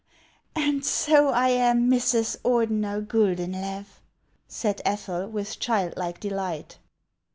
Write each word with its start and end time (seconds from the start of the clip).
"And 0.55 0.83
so 0.83 1.27
I 1.27 1.49
am 1.49 1.87
Mrs. 1.87 2.39
Ordener 2.39 3.05
Guldenlew!" 3.05 3.85
said 4.47 4.81
Ethel, 4.83 5.27
with 5.27 5.59
child 5.59 5.93
like 5.95 6.19
delight. 6.19 6.79